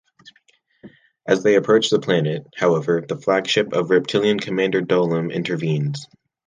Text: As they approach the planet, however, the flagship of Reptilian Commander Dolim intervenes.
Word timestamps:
As 1.27 1.43
they 1.43 1.53
approach 1.53 1.91
the 1.91 1.99
planet, 1.99 2.47
however, 2.57 3.03
the 3.07 3.19
flagship 3.19 3.71
of 3.73 3.91
Reptilian 3.91 4.39
Commander 4.39 4.81
Dolim 4.81 5.31
intervenes. 5.31 6.07